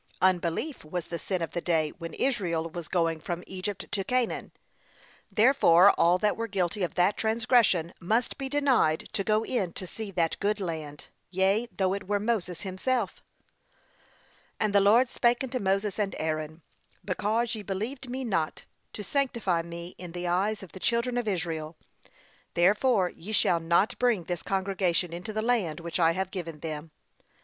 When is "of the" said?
1.43-1.61, 20.63-20.79